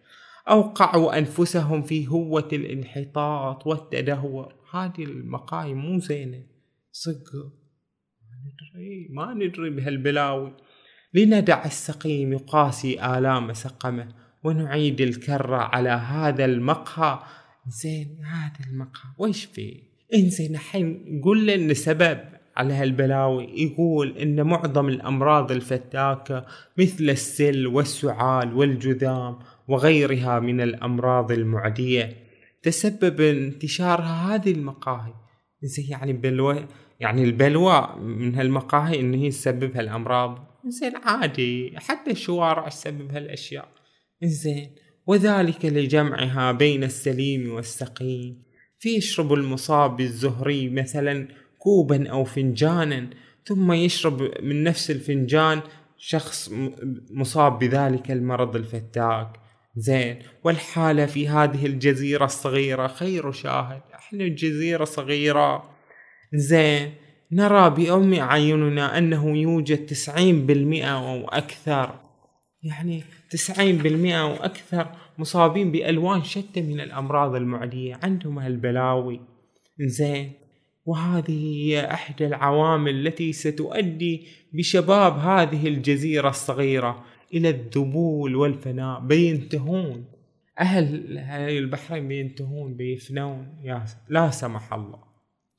[0.49, 4.55] أوقعوا أنفسهم في هوة الانحطاط والتدهور.
[4.73, 6.43] هذه المقاهي مو زينة.
[6.93, 7.60] صدق.
[8.45, 9.09] ندري.
[9.11, 10.57] ما ندري بهالبلاوي.
[11.15, 14.09] لندع السقيم يقاسي آلام سقمه
[14.45, 17.19] ونعيد الكرة على هذا المقهى.
[17.69, 19.83] زين هذا المقهى وش فيه؟
[20.15, 22.19] إنزين الحين قول لنا سبب
[22.57, 26.47] على هالبلاوي يقول إن معظم الأمراض الفتاكة
[26.79, 32.17] مثل السل والسعال والجذام وغيرها من الأمراض المعدية
[32.63, 35.15] تسبب انتشارها هذه المقاهي.
[35.63, 36.67] زين يعني بلوى
[37.01, 40.61] يعني البلوى من هالمقاهي إن هي تسبب هالأمراض.
[40.67, 41.73] زين عادي.
[41.77, 43.69] حتى الشوارع تسبب هالأشياء.
[44.23, 44.75] زين
[45.07, 48.43] وذلك لجمعها بين السليم والسقيم.
[48.79, 53.11] فيشرب المصاب بالزهري مثلا كوبا أو فنجانا
[53.45, 55.61] ثم يشرب من نفس الفنجان
[55.99, 56.51] شخص
[57.11, 59.41] مصاب بذلك المرض الفتاك.
[59.77, 65.80] زين والحالة في هذه الجزيرة الصغيرة خير شاهد إحنا الجزيرة صغيرة.
[66.35, 66.93] زين.
[67.33, 71.95] نرى بأم أعيننا أنه يوجد تسعين بالمئة أو أكثر
[72.63, 74.87] يعني تسعين بالمئة وأكثر
[75.19, 77.99] مصابين بألوان شتى من الأمراض المعدية.
[78.03, 79.21] عندهم هالبلاوي.
[79.81, 80.33] زين.
[80.85, 89.01] وهذه هي إحدى العوامل التي ستؤدي بشباب هذه الجزيرة الصغيرة إلى الذبول والفناء.
[89.01, 90.05] بينتهون.
[90.61, 93.61] أهل هاي البحرين بينتهون بيفنون.
[93.65, 95.10] يا لا سمح الله.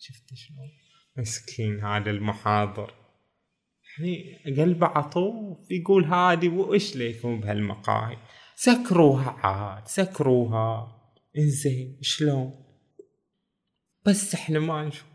[0.03, 0.69] شفت شلون؟
[1.17, 2.93] مسكين هذا المحاضر.
[3.99, 8.17] يعني قلبه عطوف يقول هادي وإيش ليكم بهالمقاهي؟
[8.55, 10.97] سكروها عاد سكروها.
[11.37, 12.53] إنزين شلون؟
[14.05, 15.07] بس إحنا ما نشوف.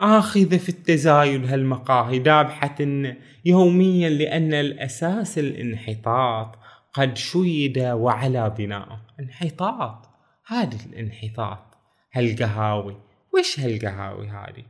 [0.00, 2.76] آخذة في التزايد هالمقاهي دابحة
[3.44, 6.58] يوميا لأن الأساس الانحطاط
[6.92, 9.06] قد شيد وعلى بناءه.
[9.20, 10.08] انحطاط
[10.46, 11.78] هذا الانحطاط
[12.12, 13.07] هالقهاوي.
[13.34, 14.64] وش هالقهاوي هذه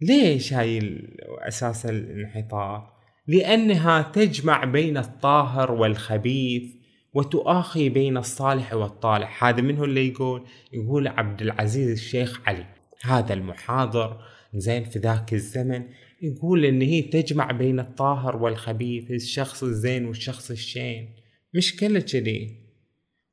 [0.00, 1.02] ليش هاي
[1.48, 2.94] أساس الانحطاط؟
[3.26, 6.74] لأنها تجمع بين الطاهر والخبيث
[7.14, 9.44] وتؤاخي بين الصالح والطالح.
[9.44, 12.66] هذا منه اللي يقول؟ يقول عبد العزيز الشيخ علي.
[13.02, 14.20] هذا المحاضر
[14.54, 15.82] زين في ذاك الزمن
[16.22, 21.14] يقول إن هي تجمع بين الطاهر والخبيث الشخص الزين والشخص الشين.
[21.54, 22.60] مشكلة كذي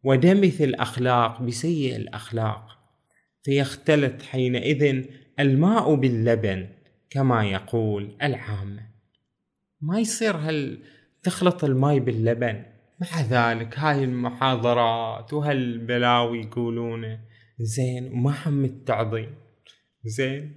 [0.04, 2.81] ودمث الأخلاق بسيء الأخلاق.
[3.44, 5.06] فيختلط حينئذ
[5.40, 6.68] الماء باللبن
[7.10, 8.92] كما يقول العامة
[9.82, 10.80] ما يصير هل
[11.24, 12.64] تخلط الماي باللبن؟
[13.02, 17.20] مع ذلك هاي المحاضرات وهالبلاوي يقولونه
[17.60, 19.36] زين وما هم التعظيم.
[20.06, 20.56] زين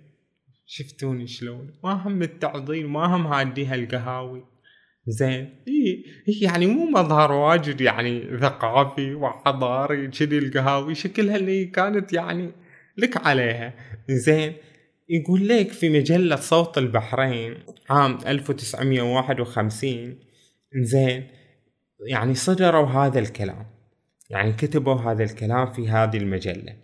[0.67, 4.45] شفتوني شلون؟ ما هم التعظيم ما هم هادي هالقهاوي.
[5.07, 6.05] زين إي
[6.43, 12.53] يعني مو مظهر واجد يعني ثقافي وحضاري كذي القهاوي شكلها اللي كانت يعني
[12.97, 13.75] لك عليها.
[14.09, 14.53] زين
[15.09, 17.55] يقول لك في مجلة صوت البحرين
[17.91, 20.19] عام 1951
[20.83, 21.29] زين
[22.07, 23.67] يعني صدروا هذا الكلام
[24.31, 26.77] يعني كتبوا هذا الكلام في هذه المجلة.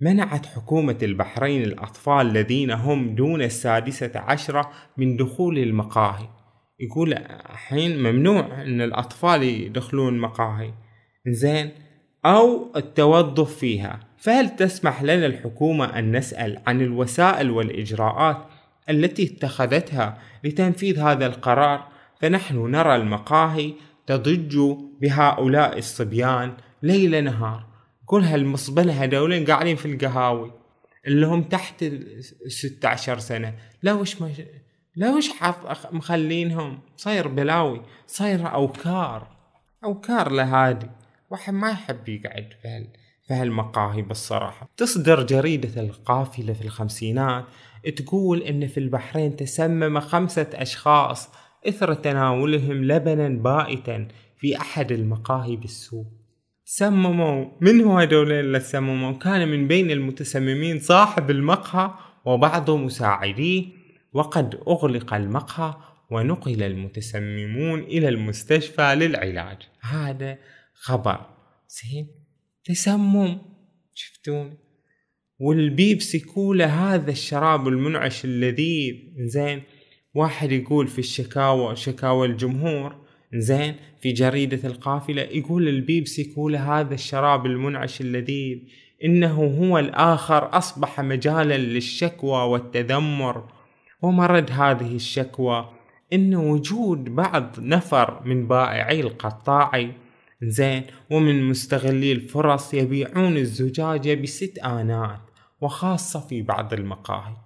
[0.00, 6.28] منعت حكومة البحرين الأطفال الذين هم دون السادسة عشرة من دخول المقاهي.
[6.80, 10.72] يقول الحين ممنوع إن الأطفال يدخلون مقاهي.
[11.26, 11.70] زين
[12.26, 14.00] أو التوظف فيها.
[14.18, 18.46] فهل تسمح لنا الحكومة أن نسأل عن الوسائل والإجراءات
[18.90, 21.88] التي اتخذتها لتنفيذ هذا القرار؟
[22.20, 23.74] فنحن نرى المقاهي
[24.06, 24.58] تضج
[25.00, 27.66] بهؤلاء الصبيان ليل نهار.
[28.06, 30.52] كل هالمصبلة هذولين قاعدين في القهاوي.
[31.06, 33.54] اللي هم تحت الستة عشر سنة.
[33.82, 34.32] لا وش ما
[34.96, 39.36] لا وش حاط مخلينهم؟ صاير بلاوي صاير أوكار.
[39.84, 40.90] أوكار لهادي.
[41.30, 42.88] واحد ما يحب يقعد في هال
[43.28, 44.68] في هالمقاهي بالصراحة.
[44.76, 47.44] تصدر جريدة القافلة في الخمسينات
[47.96, 51.28] تقول إن في البحرين تسمم خمسة أشخاص
[51.68, 56.06] إثر تناولهم لبنا بائتا في أحد المقاهي بالسوق.
[56.64, 57.44] سمموا.
[57.60, 61.90] من هو هدول اللي سمموا؟ كان من بين المتسممين صاحب المقهى
[62.24, 63.66] وبعض مساعديه.
[64.12, 65.74] وقد أغلق المقهى
[66.10, 69.58] ونقل المتسممون إلى المستشفى للعلاج.
[69.80, 70.38] هذا
[70.74, 71.26] خبر.
[71.68, 72.25] زين؟
[72.66, 73.38] تسمم
[73.94, 74.54] شفتون
[75.40, 79.62] والبيبسي كولا هذا الشراب المنعش اللذيذ زين
[80.14, 82.96] واحد يقول في الشكاوى شكاوى الجمهور
[83.34, 88.58] زين في جريدة القافلة يقول البيبسي كولا هذا الشراب المنعش اللذيذ
[89.04, 93.48] إنه هو الآخر أصبح مجالا للشكوى والتذمر.
[94.02, 95.70] ومرد هذه الشكوى
[96.12, 99.92] إن وجود بعض نفر من بائعي القطاعي
[100.42, 105.20] زين ومن مستغلي الفرص يبيعون الزجاجة بست آنات
[105.60, 107.36] وخاصة في بعض المقاهي.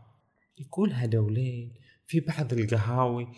[0.58, 1.74] يقول هدولين
[2.06, 3.28] في بعض القهاوي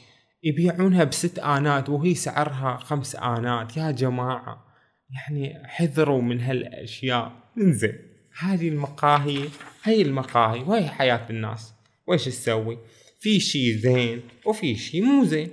[0.43, 3.77] يبيعونها بست آنات وهي سعرها خمس آنات.
[3.77, 4.65] يا جماعة
[5.11, 7.33] يعني حذروا من هالأشياء.
[7.59, 7.99] انزين
[8.39, 9.49] هذه المقاهي
[9.85, 11.75] هي المقاهي وهي حياة الناس.
[12.07, 12.79] وش تسوي؟
[13.21, 15.51] في شي زين وفي شي مو زين.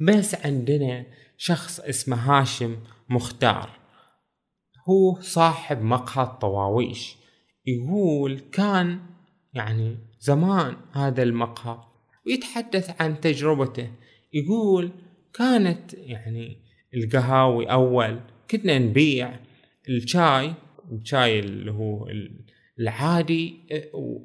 [0.00, 1.06] بس عندنا
[1.36, 2.76] شخص اسمه هاشم
[3.08, 3.70] مختار.
[4.88, 7.16] هو صاحب مقهى الطواويش.
[7.66, 9.00] يقول كان
[9.54, 11.78] يعني زمان هذا المقهى
[12.26, 13.90] ويتحدث عن تجربته.
[14.32, 14.90] يقول
[15.34, 16.56] كانت يعني
[16.94, 19.40] القهاوي أول كنا نبيع
[19.88, 20.54] الشاي
[20.92, 22.08] الشاي اللي هو
[22.78, 23.54] العادي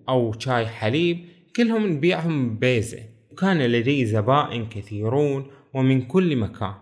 [0.10, 6.74] أو شاي حليب كلهم نبيعهم ببيزة وكان لدي زبائن كثيرون ومن كل مكان.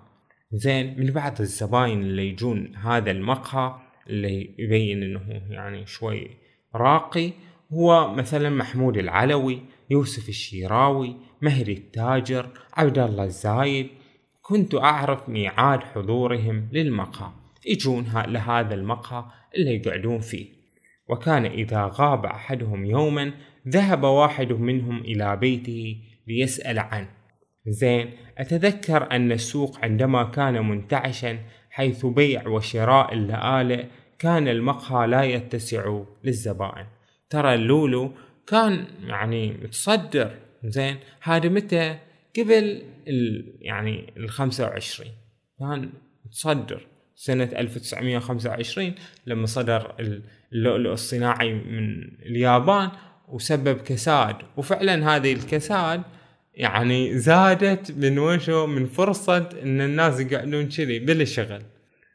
[0.51, 3.75] زين من بعض الزباين اللي يجون هذا المقهى
[4.09, 6.27] اللي يبين إنه يعني شوي
[6.75, 7.31] راقي
[7.73, 13.89] هو مثلا محمود العلوي يوسف الشيراوي مهدي التاجر عبد الله الزايد.
[14.41, 17.31] كنت أعرف ميعاد حضورهم للمقهى.
[17.65, 19.25] يجون لهذا المقهى
[19.55, 20.45] اللي يقعدون فيه.
[21.09, 23.33] وكان إذا غاب أحدهم يوما
[23.67, 25.97] ذهب واحد منهم إلى بيته
[26.27, 27.18] ليسأل عنه.
[27.67, 33.85] زين أتذكر أن السوق عندما كان منتعشا حيث بيع وشراء اللآلئ
[34.19, 36.85] كان المقهى لا يتسع للزبائن.
[37.29, 38.11] ترى اللولو
[38.47, 41.97] كان يعني متصدر زين هذا متى؟
[42.39, 45.11] قبل ال يعني ال 25
[45.59, 45.89] كان
[46.25, 48.95] متصدر سنة 1925
[49.25, 49.95] لما صدر
[50.53, 52.89] اللؤلؤ الصناعي من اليابان
[53.27, 54.35] وسبب كساد.
[54.57, 56.01] وفعلا هذه الكساد
[56.53, 61.61] يعني زادت من وشو من فرصة إن الناس يقعدون كذي بلا شغل.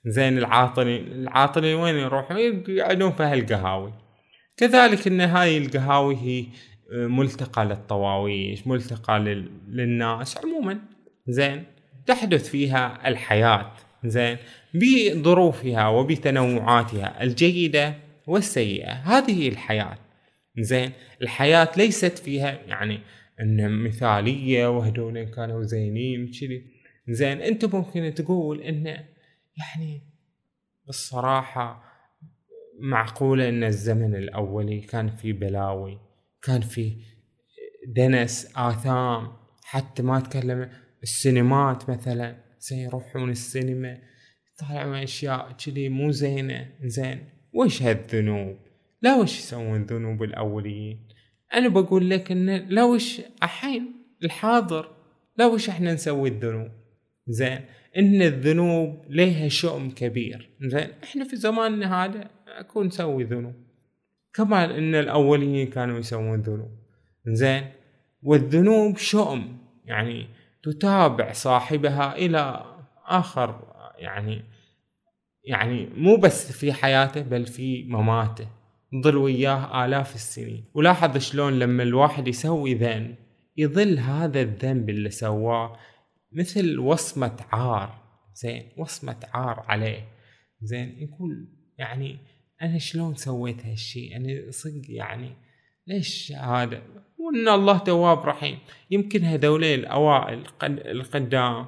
[0.07, 3.93] زين العاطلين العاطلين وين يروحون يقعدون في هالقهاوي.
[4.57, 6.47] كذلك إن هاي القهاوي هي
[6.93, 9.19] ملتقى للطواويش ملتقى
[9.69, 10.79] للناس عموما.
[11.29, 11.65] زين
[12.07, 13.73] تحدث فيها الحياة.
[14.05, 14.37] زين
[14.75, 17.95] بظروفها وبتنوعاتها الجيدة
[18.27, 18.93] والسيئة.
[18.93, 19.99] هذه الحياة.
[20.59, 20.93] زين
[21.23, 23.01] الحياة ليست فيها يعني
[23.41, 26.65] ان مثالية وهدول كانوا زينين كذي
[27.09, 29.05] زين انت ممكن تقول انه
[29.59, 30.03] يعني
[30.87, 31.85] بالصراحة
[32.81, 35.99] معقولة إن الزمن الاولي كان في بلاوي
[36.43, 36.97] كان في
[37.87, 40.71] دنس آثام حتى ما أتكلم
[41.03, 42.45] السينمات مثلا.
[42.61, 43.99] زين يروحون السينما
[44.55, 46.71] يطالعون أشياء كذي مو زينة.
[46.85, 48.57] زين وش هالذنوب؟
[49.03, 51.09] لا وش يسوون ذنوب الاوليين
[51.55, 53.93] أنا بقول لك إن لا وش الحين
[54.25, 54.91] الحاضر
[55.37, 56.71] لا وش إحنا نسوي الذنوب؟
[57.27, 57.61] زين
[57.97, 60.51] إن الذنوب لها شؤم كبير.
[60.61, 63.55] زين إحنا في زماننا هذا اكون نسوي ذنوب.
[64.35, 66.71] كما إن الأولين كانوا يسوون ذنوب.
[67.27, 67.65] زين
[68.23, 69.59] والذنوب شؤم.
[69.85, 70.27] يعني
[70.63, 72.65] تتابع صاحبها إلى
[73.07, 74.43] آخر يعني
[75.45, 78.49] يعني مو بس في حياته بل في مماته.
[79.03, 80.65] ظل وياه آلاف السنين.
[80.75, 83.17] ولاحظ شلون لما الواحد يسوي ذنب
[83.57, 85.77] يظل هذا الذنب اللي سواه
[86.33, 88.05] مثل وصمة عار.
[88.35, 90.09] زين وصمة عار عليه.
[90.63, 92.19] زين يقول يعني
[92.63, 95.31] أنا شلون سويت هالشي؟ أنا صدق يعني
[95.87, 96.83] ليش هذا؟
[97.19, 98.59] وإن الله تواب رحيم.
[98.91, 101.67] يمكن هذولين الأوائل القدام.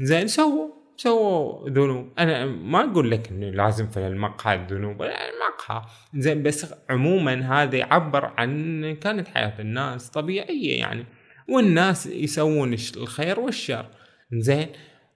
[0.00, 0.77] زين سووا.
[1.00, 2.08] سووا ذنوب.
[2.18, 5.82] أنا ما أقول لك إنه لازم في المقهى الذنوب المقهى.
[6.14, 11.04] زين بس عموما هذا يعبر عن كانت حياة الناس طبيعية يعني.
[11.48, 13.86] والناس يسوون الخير والشر.
[14.32, 14.68] زين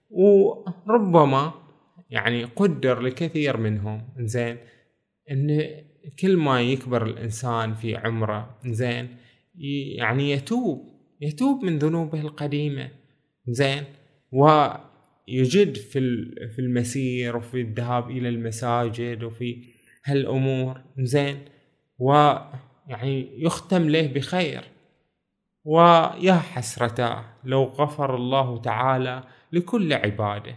[0.09, 1.53] وربما
[2.09, 4.07] يعني قدر لكثير منهم.
[4.19, 4.57] زين
[5.31, 5.67] إن
[6.19, 9.17] كل ما يكبر الإنسان في عمره زين
[9.97, 10.93] يعني يتوب.
[11.21, 12.89] يتوب من ذنوبه القديمة.
[13.47, 13.83] زين
[14.31, 14.67] و
[15.27, 15.99] يجد في
[16.55, 19.73] في المسير وفي الذهاب إلى المساجد وفي
[20.05, 21.45] هالأمور زين
[21.97, 24.63] ويعني يختم له بخير.
[25.65, 30.55] ويا حسرتا لو غفر الله تعالى لكل عباده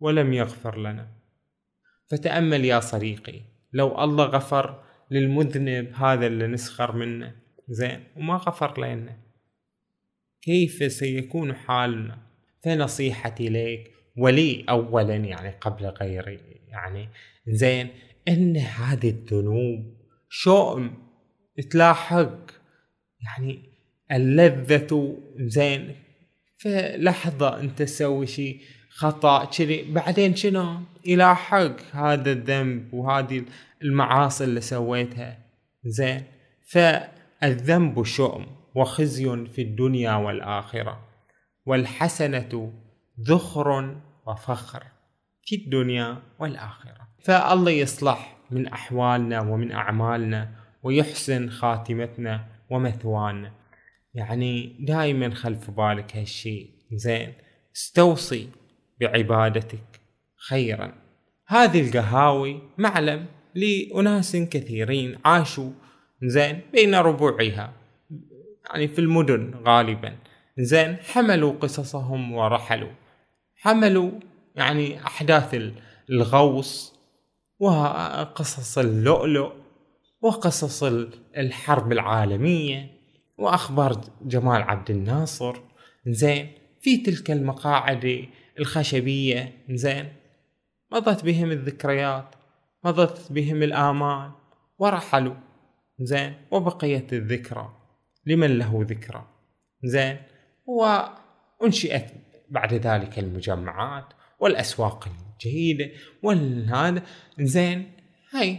[0.00, 1.08] ولم يغفر لنا.
[2.10, 3.40] فتأمل يا صديقي
[3.72, 7.34] لو الله غفر للمذنب هذا اللي نسخر منه
[7.68, 9.18] زين وما غفر لنا
[10.42, 12.27] كيف سيكون حالنا؟
[12.64, 17.08] فنصيحتي لك ولي اولا يعني قبل غيري يعني.
[17.46, 17.88] زين
[18.28, 19.96] إن هذه الذنوب
[20.28, 20.94] شؤم
[21.70, 22.38] تلاحق
[23.20, 23.58] يعني
[24.12, 25.94] اللذة زين
[26.58, 33.44] فلحظة أنت تسوي شيء خطأ كذي بعدين شنو؟ يلاحق هذا الذنب وهذه
[33.82, 35.38] المعاصي اللي سويتها.
[35.84, 36.22] زين
[36.68, 41.07] فالذنب شؤم وخزي في الدنيا والآخرة.
[41.68, 42.72] والحسنة
[43.20, 43.96] ذخر
[44.26, 44.84] وفخر
[45.42, 47.08] في الدنيا والآخرة.
[47.24, 50.50] فالله يصلح من أحوالنا ومن أعمالنا
[50.82, 53.52] ويحسن خاتمتنا ومثوانا.
[54.14, 57.32] يعني دائما خلف بالك هالشي زين.
[57.76, 58.48] استوصي
[59.00, 60.00] بعبادتك
[60.48, 60.92] خيرا.
[61.46, 65.70] هذه القهاوي معلم لأناس كثيرين عاشوا
[66.22, 67.72] زين بين ربوعها.
[68.70, 70.16] يعني في المدن غالبا.
[70.60, 72.90] زين حملوا قصصهم ورحلوا.
[73.56, 74.10] حملوا
[74.56, 75.72] يعني أحداث
[76.10, 76.98] الغوص
[77.58, 79.52] وقصص اللؤلؤ
[80.20, 80.82] وقصص
[81.36, 82.90] الحرب العالمية
[83.38, 85.56] وأخبار جمال عبد الناصر.
[86.06, 88.28] زين في تلك المقاعد
[88.58, 89.52] الخشبية.
[89.70, 90.12] زين
[90.92, 92.34] مضت بهم الذكريات
[92.84, 94.30] مضت بهم الآمال
[94.78, 95.34] ورحلوا.
[96.00, 97.72] زين وبقيت الذكرى
[98.26, 99.26] لمن له ذكرى.
[99.84, 100.16] زين
[100.68, 102.06] وانشئت
[102.50, 104.04] بعد ذلك المجمعات
[104.40, 105.90] والأسواق الجيده
[106.22, 107.02] والهذا.
[107.40, 107.92] زين
[108.34, 108.58] هاي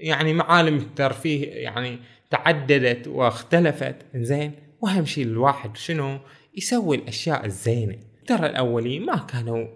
[0.00, 1.98] يعني معالم الترفيه يعني
[2.30, 3.96] تعددت واختلفت.
[4.14, 6.18] زين وأهم شيء الواحد شنو؟
[6.56, 7.98] يسوي الأشياء الزينة.
[8.26, 9.66] ترى الأولين ما كانوا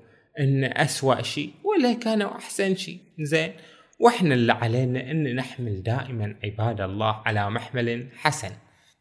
[0.41, 2.99] إن أسوأ شيء ولا كانوا أحسن شيء.
[3.21, 3.53] زين
[4.01, 8.51] وإحنا اللي علينا إن نحمل دائما عباد الله على محمل حسن.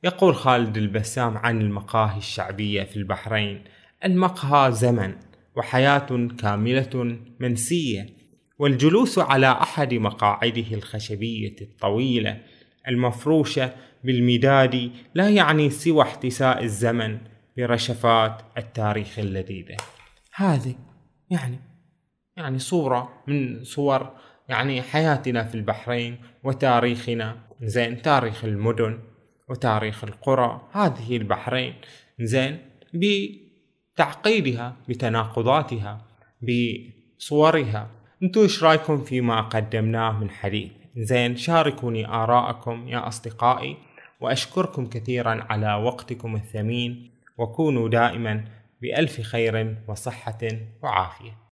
[0.03, 3.63] يقول خالد البسام عن المقاهي الشعبية في البحرين
[4.05, 5.15] المقهى زمن
[5.55, 8.09] وحياة كاملة منسية
[8.59, 12.41] والجلوس على أحد مقاعده الخشبية الطويلة
[12.87, 13.73] المفروشة
[14.03, 17.17] بالمداد لا يعني سوى احتساء الزمن
[17.57, 19.77] برشفات التاريخ اللذيذة.
[20.35, 20.75] هذه
[21.29, 21.59] يعني
[22.37, 24.09] يعني صورة من صور
[24.49, 27.37] يعني حياتنا في البحرين وتاريخنا.
[27.61, 28.99] زين تاريخ المدن
[29.51, 30.61] وتاريخ القرى.
[30.71, 31.73] هذه البحرين
[32.19, 32.59] زين
[32.93, 36.05] بتعقيدها بتناقضاتها
[36.41, 37.87] بصورها.
[38.23, 43.77] انتو إيش رأيكم فيما قدمناه من حديث؟ زين شاركوني آراءكم يا أصدقائي
[44.21, 48.45] وأشكركم كثيرا على وقتكم الثمين وكونوا دائما
[48.81, 50.39] بألف خير وصحة
[50.83, 51.41] وعافية.